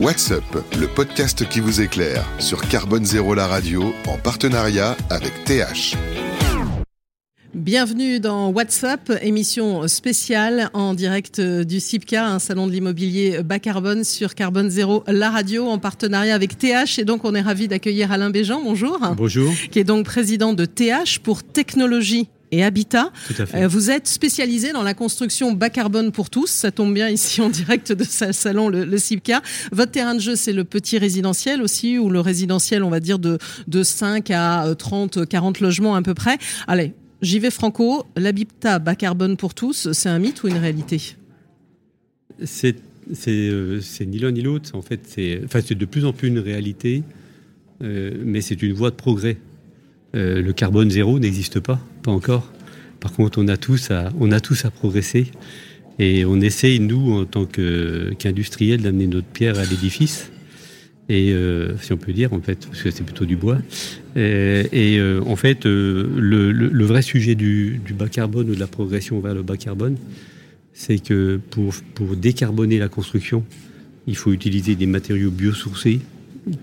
[0.00, 0.44] What's Up,
[0.78, 5.96] le podcast qui vous éclaire sur Carbone Zéro la radio en partenariat avec TH.
[7.52, 14.04] Bienvenue dans WhatsApp, émission spéciale en direct du CIPCA, un salon de l'immobilier bas carbone
[14.04, 17.00] sur Carbone Zéro, la radio, en partenariat avec TH.
[17.00, 19.00] Et donc, on est ravi d'accueillir Alain Béjean, bonjour.
[19.16, 19.52] Bonjour.
[19.72, 23.12] Qui est donc président de TH pour Technologie et Habitat.
[23.26, 23.64] Tout à fait.
[23.64, 26.48] Euh, vous êtes spécialisé dans la construction bas carbone pour tous.
[26.48, 29.42] Ça tombe bien ici en direct de ce salon, le, le CIPCA.
[29.72, 33.18] Votre terrain de jeu, c'est le petit résidentiel aussi, ou le résidentiel, on va dire,
[33.18, 36.38] de, de 5 à 30, 40 logements à peu près.
[36.66, 38.04] Allez, j'y vais franco.
[38.16, 41.16] L'habitat bas carbone pour tous, c'est un mythe ou une réalité?
[42.44, 42.76] C'est
[43.28, 44.70] euh, ni l'un ni l'autre.
[44.74, 47.02] En fait, c'est enfin, de plus en plus une réalité,
[47.82, 49.38] euh, mais c'est une voie de progrès.
[50.18, 52.52] Euh, le carbone zéro n'existe pas, pas encore.
[53.00, 55.28] Par contre, on a tous à, progresser.
[55.98, 60.30] Et on essaye, nous, en tant qu'industriels, d'amener notre pierre à l'édifice.
[61.08, 63.58] Et euh, si on peut dire, en fait, parce que c'est plutôt du bois.
[64.14, 68.60] Et, et euh, en fait, euh, le, vrai sujet du, du, bas carbone ou de
[68.60, 69.96] la progression vers le bas carbone,
[70.74, 73.44] c'est que pour, pour décarboner la construction,
[74.06, 76.00] il faut utiliser des matériaux biosourcés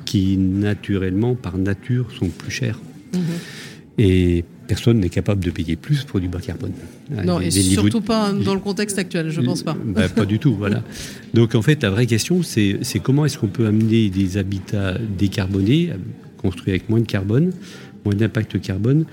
[0.05, 2.79] qui, naturellement, par nature, sont plus chers.
[3.19, 4.01] Mmh.
[4.01, 6.73] Et personne n'est capable de payer plus pour du bas carbone.
[7.09, 8.01] Non, les, et les surtout niveaux...
[8.01, 9.77] pas dans le contexte actuel, je ne pense pas.
[9.85, 10.83] Bah, pas du tout, voilà.
[11.33, 15.91] Donc en fait, la vraie question, c'est comment est-ce qu'on peut amener des habitats décarbonés,
[16.37, 17.51] construits avec moins de carbone,
[18.03, 19.05] moins d'impact carbone,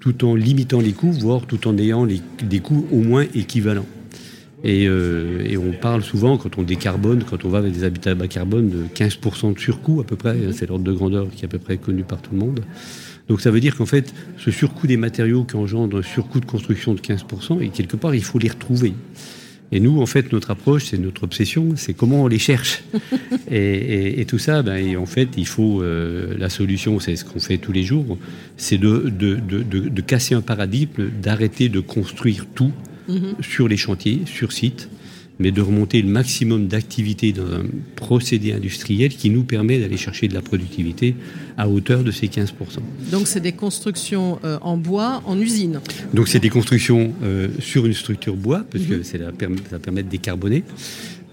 [0.00, 3.86] tout en limitant les coûts, voire tout en ayant les, des coûts au moins équivalents.
[4.62, 8.14] Et, euh, et, on parle souvent, quand on décarbone, quand on va avec des habitats
[8.14, 11.44] bas carbone, de 15% de surcoût à peu près, c'est l'ordre de grandeur qui est
[11.44, 12.60] à peu près connu par tout le monde.
[13.28, 16.46] Donc ça veut dire qu'en fait, ce surcoût des matériaux qui engendre un surcoût de
[16.46, 18.94] construction de 15%, et quelque part, il faut les retrouver.
[19.72, 22.84] Et nous, en fait, notre approche, c'est notre obsession, c'est comment on les cherche.
[23.50, 27.16] et, et, et, tout ça, ben, et en fait, il faut euh, la solution, c'est
[27.16, 28.18] ce qu'on fait tous les jours,
[28.56, 32.72] c'est de, de, de, de, casser un paradigme, d'arrêter de construire tout
[33.08, 33.42] mm -hmm.
[33.42, 34.88] sur les chantiers, sur site,
[35.38, 37.64] mais de remonter le maximum d'activité dans un
[37.96, 41.16] procédé industriel qui nous permet d'aller chercher de la productivité
[41.56, 42.50] à hauteur de ces 15%.
[43.10, 45.80] Donc c'est des constructions euh, en bois, en usine
[46.12, 49.32] Donc c'est des constructions euh, sur une structure bois, parce que la,
[49.70, 50.62] ça permet de décarboner.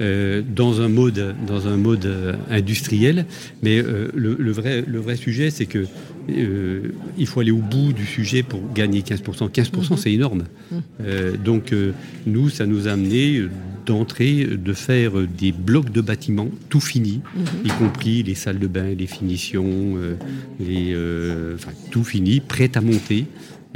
[0.02, 3.26] Euh, dans un mode, dans un mode euh, industriel.
[3.62, 5.86] Mais euh, le, le, vrai, le vrai sujet, c'est que
[7.18, 9.50] il faut aller au bout du sujet pour gagner 15%.
[9.50, 9.98] 15%, mm -hmm.
[9.98, 10.44] c'est énorme.
[10.72, 11.44] -hmm.
[11.44, 11.74] donc
[12.28, 13.42] nous, ça nous a amené
[13.88, 14.34] d'entrer,
[14.68, 17.68] de faire des blocs de bâtiments tout finis, -hmm.
[17.70, 19.98] y compris les salles de bain, les finitions,
[20.68, 20.86] les,
[21.58, 23.22] enfin, tout fini, prêt à monter.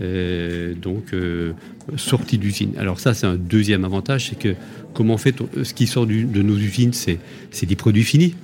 [0.01, 1.53] Euh, donc euh,
[1.95, 2.73] sortie d'usine.
[2.77, 4.55] Alors ça, c'est un deuxième avantage, c'est que
[4.93, 8.35] comme en fait, ce qui sort de nos usines, c'est des produits finis.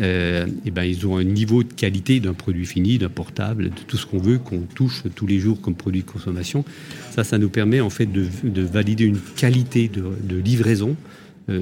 [0.00, 3.80] Euh, et ben, ils ont un niveau de qualité d'un produit fini, d'un portable, de
[3.86, 6.64] tout ce qu'on veut, qu'on touche tous les jours comme produit de consommation.
[7.10, 10.96] Ça, ça nous permet en fait de, de valider une qualité de, livraison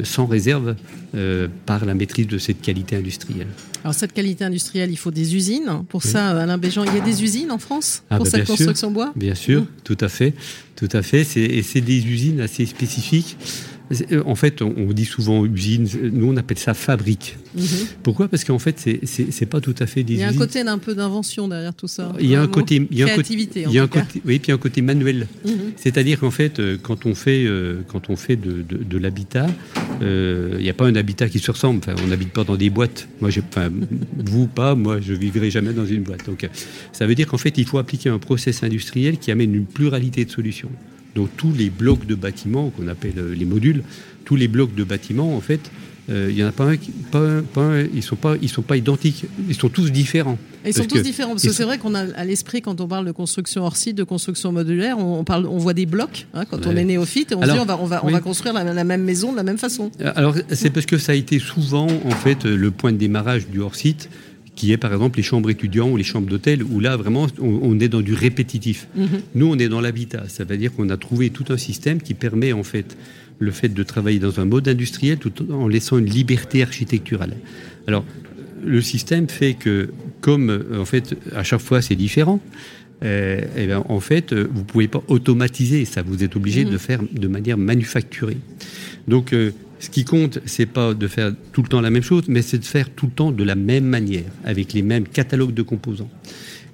[0.05, 0.75] sans réserve
[1.15, 3.47] euh, par la maîtrise de cette qualité industrielle.
[3.85, 5.85] Alors cette qualité industrielle, il faut des usines.
[5.89, 6.11] Pour oui.
[6.11, 8.89] ça, Alain Béjean, il y a des usines en France ah, pour bah, cette construction
[8.89, 9.13] sûr, bois?
[9.15, 9.67] Bien sûr, mmh.
[9.85, 10.35] tout à fait.
[10.75, 11.25] Tout à fait.
[11.37, 13.37] Et c'est des usines assez spécifiques.
[14.25, 17.37] En fait, on dit souvent usine, nous on appelle ça fabrique.
[17.55, 17.87] Mm -hmm.
[18.03, 18.27] Pourquoi?
[18.29, 20.43] Parce qu'en fait, c'est pas tout à fait des Il y a usines.
[20.43, 22.05] un côté d'un peu d'invention derrière tout ça.
[22.21, 24.17] Il y a un côté, il y a un côté, il y a un côté,
[24.29, 25.21] oui, puis un côté manuel.
[25.45, 25.55] Mm -hmm.
[25.83, 26.55] C'est-à-dire qu'en fait,
[26.87, 29.49] quand on fait, euh, quand on fait de, de, de l'habitat,
[30.03, 31.79] euh, il n'y a pas un habitat qui se ressemble.
[31.83, 33.01] Enfin, on n'habite pas dans des boîtes.
[33.21, 33.69] Moi, enfin,
[34.33, 36.25] vous pas, moi, je vivrai jamais dans une boîte.
[36.31, 36.41] Donc,
[36.99, 40.21] ça veut dire qu'en fait, il faut appliquer un process industriel qui amène une pluralité
[40.29, 40.73] de solutions.
[41.16, 43.82] Donc tous les blocs de bâtiments qu'on appelle les modules,
[44.25, 45.71] tous les blocs de bâtiments, en fait,
[46.09, 46.77] il euh, n'y en a pas un,
[47.10, 49.91] pas un, pas un ils ne sont, pas, ils sont pas identiques, ils sont tous
[49.91, 50.38] différents.
[50.65, 52.87] Et ils sont tous différents, parce que c'est vrai qu'on a à l'esprit, quand on
[52.87, 56.44] parle de construction hors site, de construction modulaire, on, parle, on voit des blocs, hein,
[56.49, 56.72] quand ouais.
[56.72, 58.10] on est néophyte, et on Alors, se dit on va, on va, oui.
[58.10, 59.91] on va construire la, la, même maison de la même façon.
[60.15, 63.60] Alors c'est parce que ça a été souvent, en fait, le point de démarrage du
[63.60, 64.09] hors site,
[64.57, 67.61] qui est par exemple les chambres étudiants ou les chambres d'hôtel, où là vraiment on,
[67.63, 68.89] on, est dans du répétitif.
[68.97, 69.07] -hmm.
[69.35, 72.15] Nous on est dans l'habitat, ça veut dire qu'on a trouvé tout un système qui
[72.15, 72.97] permet en fait
[73.39, 77.35] le fait de travailler dans un mode industriel tout en laissant une liberté architecturale.
[77.87, 78.05] Alors
[78.65, 79.75] le système fait que
[80.27, 80.49] comme
[80.85, 81.07] en fait
[81.41, 82.41] à chaque fois c'est différent,
[83.05, 86.03] euh, et bien, en fait, vous ne pouvez pas automatiser ça.
[86.03, 86.71] Vous êtes obligé mmh.
[86.71, 88.39] de faire de manière manufacturée.
[89.07, 92.25] Donc, euh, ce qui compte, c'est pas de faire tout le temps la même chose,
[92.28, 95.55] mais c'est de faire tout le temps de la même manière, avec les mêmes catalogues
[95.55, 96.11] de composants.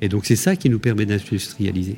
[0.01, 1.97] Et donc, c'est ça qui nous permet d'industrialiser.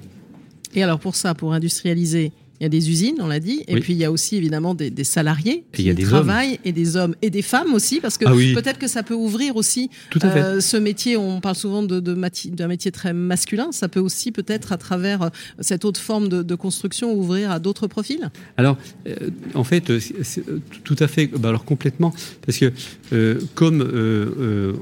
[0.75, 3.81] Et alors, pour ça, pour industrialiser, il y a des usines, on l'a dit, et
[3.81, 7.31] puis il y a aussi évidemment des, salariés qui y travaillent, et des hommes et
[7.31, 9.91] des femmes aussi, parce que ah peut-être que ça peut ouvrir aussi
[10.23, 11.17] euh, ce métier.
[11.17, 15.29] On parle souvent de, d'un métier très masculin, ça peut aussi peut-être à travers euh,
[15.61, 18.31] cette autre forme de, construction ouvrir à d'autres profils.
[18.57, 18.79] Alors,
[19.09, 19.93] euh, en fait,
[20.85, 22.15] tout à fait, bah, alors complètement,
[22.47, 22.73] parce que
[23.55, 23.83] comme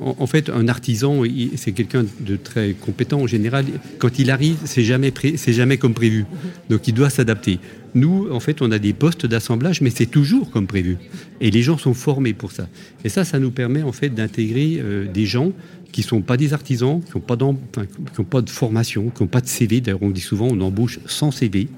[0.02, 1.22] en, fait un artisan,
[1.56, 3.64] c'est quelqu'un de très compétent en général.
[3.98, 6.26] Quand il arrive, c'est jamais c'est jamais comme prévu,
[6.68, 7.58] donc il doit s'adapter.
[7.94, 10.96] Nous, en fait, on a des postes d'assemblage, mais c'est toujours comme prévu.
[11.40, 12.68] Et les gens sont formés pour ça.
[13.04, 15.52] Et ça, ça nous permet en fait d'intégrer euh, des gens
[15.92, 19.42] qui ne sont pas des artisans, qui n'ont pas, pas, de formation, qui n'ont pas
[19.42, 19.82] de CV.
[19.82, 21.68] D'ailleurs, on dit souvent, on embauche sans CV.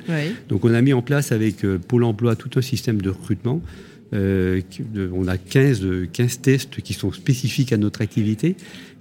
[0.48, 3.60] Donc, on a mis en place avec euh, Pôle Emploi tout un système de recrutement.
[4.12, 4.60] Euh,
[5.12, 8.54] on a 15, 15 tests qui sont spécifiques à notre activité.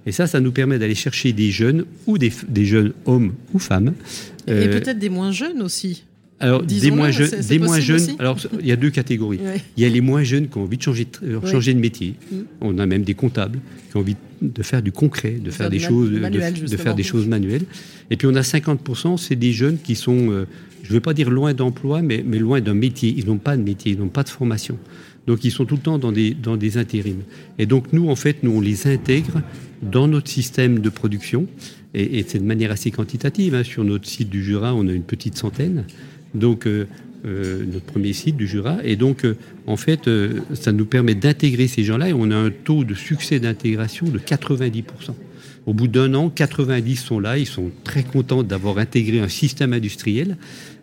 [0.06, 3.60] Et ça, ça nous permet d'aller chercher des jeunes ou des, des jeunes hommes ou
[3.60, 3.94] femmes.
[4.48, 6.04] Et peut-être des moins jeunes aussi.
[6.40, 9.38] Alors, des moins, jeunes, des moins jeunes, alors il y a deux catégories.
[9.76, 11.78] Il y a les moins jeunes qui ont envie de changer de, euh, changer de
[11.78, 12.14] métier.
[12.30, 12.36] Mm.
[12.60, 13.60] On a même des comptables
[13.90, 17.26] qui ont envie de faire du concret, de, faire, des choses, de, faire des choses
[17.26, 17.64] manuelles.
[18.10, 20.46] Et puis on a 50%, c'est des jeunes qui sont, euh,
[20.82, 23.14] je ne veux pas dire loin d'emploi, mais, mais loin d'un métier.
[23.16, 24.76] Ils n'ont pas de métier, ils n'ont pas de formation.
[25.26, 27.22] Donc ils sont tout le temps dans des, dans des intérims.
[27.58, 29.40] Et donc nous, en fait, nous, on les intègre
[29.82, 31.46] dans notre système de production.
[31.94, 33.54] Et, et c'est de manière assez quantitative.
[33.54, 33.62] Hein.
[33.62, 35.84] Sur notre site du Jura, on a une petite centaine
[36.34, 36.86] donc euh,
[37.24, 38.78] euh, notre premier site du Jura.
[38.84, 39.36] Et donc, euh,
[39.66, 40.10] en fait,
[40.52, 44.18] ça nous permet d'intégrer ces gens-là et on a un taux de succès d'intégration de
[44.18, 44.84] 90%.
[45.66, 49.72] Au bout d'un an, 90 sont là, ils sont très contents d'avoir intégré un système
[49.72, 50.36] industriel,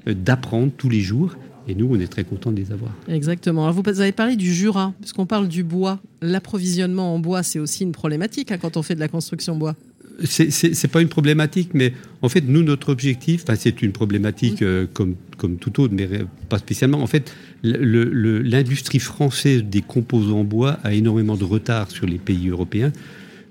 [0.08, 1.36] d'apprendre tous les jours.
[1.68, 2.92] Et nous, on est très contents de les avoir.
[3.08, 3.68] Exactement.
[3.68, 6.00] Alors vous avez parlé du Jura, puisqu'on parle du bois.
[6.24, 9.76] L'approvisionnement en bois, c'est aussi une problématique hein, quand on fait de la construction bois
[10.24, 15.16] c'est pas une problématique, mais en fait, nous, notre objectif, c'est une problématique euh, comme,
[15.38, 16.08] comme tout autre, mais
[16.50, 17.02] pas spécialement.
[17.02, 22.50] En fait, l'industrie française des composants en bois a énormément de retard sur les pays
[22.50, 22.92] européens.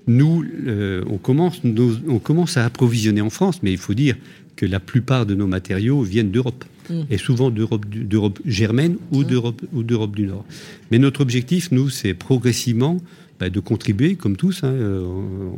[0.07, 1.61] Nous, euh, on, commence,
[2.07, 4.15] on commence à approvisionner en France, mais il faut dire
[4.55, 6.65] que la plupart de nos matériaux viennent d'Europe.
[6.89, 7.01] Mm.
[7.09, 9.83] Et souvent d'Europe germaine ou mm.
[9.83, 10.45] d'Europe du Nord.
[10.89, 12.97] Mais notre objectif, nous, c'est progressivement
[13.41, 14.63] bah, de contribuer, comme tous.
[14.63, 15.03] Hein, euh,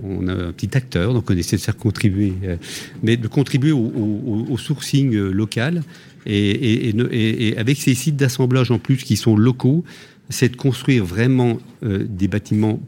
[0.03, 2.55] on a un petit acteur, donc on essaie de faire contribuer, euh,
[3.01, 5.83] mais de contribuer au, sourcing euh, local.
[6.25, 9.83] Et, avec ces sites d'assemblage en plus qui sont locaux,
[10.29, 12.79] c'est de construire vraiment des bâtiments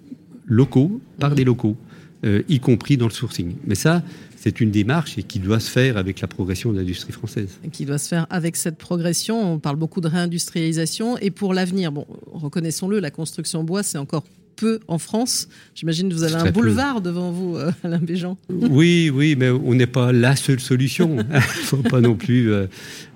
[0.46, 1.76] locaux par des locaux,
[2.24, 3.56] y compris dans le sourcing.
[3.68, 4.02] Mais ça,
[4.38, 7.50] c'est une démarche et qui doit se faire avec la progression de l'industrie française.
[7.74, 9.56] Qui doit se faire avec cette progression.
[9.56, 11.18] On parle beaucoup de réindustrialisation.
[11.18, 14.24] Et pour l'avenir, bon, reconnaissons-le, la construction bois, c'est encore
[14.56, 15.48] peu en France.
[15.76, 18.38] J'imagine que vous avez un boulevard devant vous, euh, Alain Béjean.
[18.50, 21.18] Oui, oui, mais on n'est pas la seule solution.
[21.40, 22.52] Faut pas non plus.
[22.52, 22.68] Euh,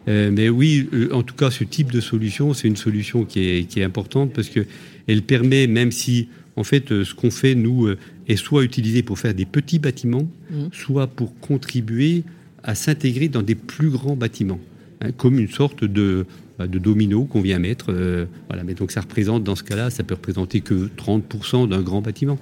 [0.08, 3.64] euh, mais oui, en tout cas, ce type de solution, c'est une solution qui est,
[3.66, 7.90] qui est importante parce qu'elle permet, même si, en fait, ce qu'on fait, nous,
[8.28, 10.68] est soit utilisé pour faire des petits bâtiments, mmh.
[10.72, 12.24] soit pour contribuer
[12.64, 14.60] à s'intégrer dans des plus grands bâtiments,
[15.02, 16.26] hein, comme une sorte de
[16.68, 17.88] de dominos qu'on vient mettre.
[17.90, 21.82] Euh, voilà, mais donc ça représente, dans ce cas-là, ça peut représenter que 30% d'un
[21.82, 22.38] grand bâtiment.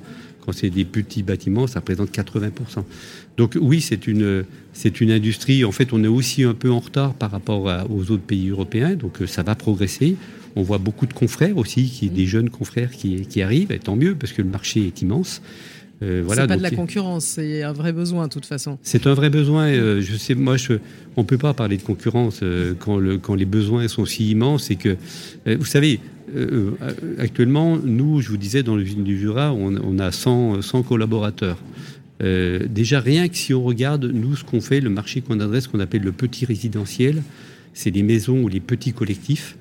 [0.46, 2.84] Quand c'est des petits bâtiments, ça représente 80%.
[3.38, 5.66] Donc oui, c'est une, c'est une industrie.
[5.66, 8.96] En fait, on est aussi un peu en retard par rapport aux autres pays européens.
[8.96, 10.16] Donc euh, ça va progresser.
[10.56, 13.96] On voit beaucoup de confrères aussi, qui, des jeunes confrères qui, qui arrivent, et tant
[13.96, 15.42] mieux, parce que le marché est immense.
[16.04, 18.78] Euh, voilà, c'est pas de la concurrence, c'est un vrai besoin de toute façon.
[18.84, 19.68] C'est un vrai besoin.
[19.68, 20.74] Euh, je sais, moi, je,
[21.16, 24.70] on peut pas parler de concurrence euh, quand, le, quand les besoins sont si immenses.
[24.70, 24.96] Et que,
[25.46, 26.00] vous savez,
[27.18, 31.58] actuellement, nous, je vous disais, dans le du Jura, on, a 100, 100 collaborateurs.
[32.22, 35.80] déjà, rien que si on regarde, nous, ce qu'on fait, le marché qu'on adresse, qu'on
[35.80, 37.24] appelle le petit résidentiel,
[37.74, 39.58] c'est les maisons ou les petits collectifs.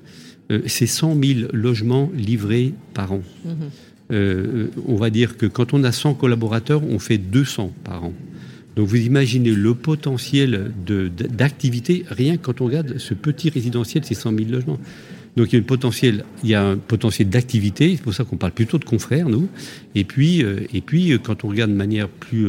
[0.67, 3.21] c'est 100 000 logements livrés par an.
[3.45, 3.51] Mmh
[4.11, 8.13] euh, on va dire que quand on a 100 collaborateurs, on fait 200 par an.
[8.75, 14.37] Donc vous imaginez le potentiel d'activité, rien quand on regarde ce petit résidentiel, c'est 100
[14.37, 14.79] 000 logements.
[15.35, 18.37] Donc il y a, potentiel, il y a un potentiel d'activité, c'est pour ça qu'on
[18.37, 19.47] parle plutôt de confrères, nous.
[19.95, 22.47] Et puis, euh, et puis euh, quand on regarde de manière plus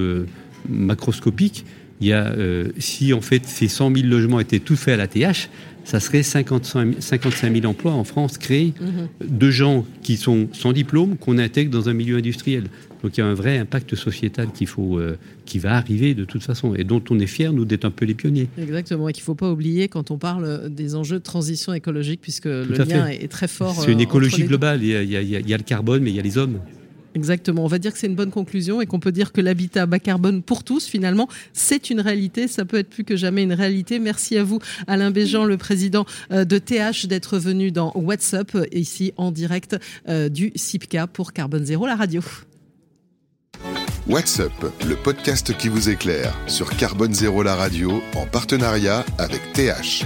[0.68, 1.64] macroscopique,
[2.00, 2.32] il y a,
[2.78, 5.48] si en fait ces 100 000 logements étaient tous faits à la TH,
[5.88, 9.09] ça serait 55 000 emplois en France créés mhm.
[9.26, 12.64] de gens qui sont sans diplôme, qu'on intègre dans un milieu industriel.
[13.02, 15.16] Donc il y a un vrai impact sociétal qu'il faut, euh,
[15.47, 18.04] qui va arriver de toute façon et dont on est fier, nous, d'être un peu
[18.04, 18.49] les pionniers.
[18.59, 22.21] Exactement, et qu'il ne faut pas oublier quand on parle des enjeux de transition écologique,
[22.21, 23.75] puisque le lien est très fort.
[23.80, 24.83] C'est une euh, écologie globale.
[24.83, 26.59] Il y, a, il y, a, le carbone, mais il y a les hommes.
[27.18, 27.64] Exactement.
[27.64, 29.98] On va dire que c'est une bonne conclusion et qu'on peut dire que l'habitat bas
[29.98, 32.46] carbone pour tous, finalement, c'est une réalité.
[32.46, 33.98] Ça peut être plus que jamais une réalité.
[33.98, 39.12] Merci à vous, Alain Béjean, le président euh, de TH, d'être venu dans WhatsApp, ici
[39.16, 39.76] en direct
[40.08, 42.22] euh, du CIPCA pour Carbone Zéro, la radio.
[44.06, 44.52] WhatsApp,
[44.87, 50.04] le podcast qui vous éclaire sur Carbone Zéro, la radio, en partenariat avec TH.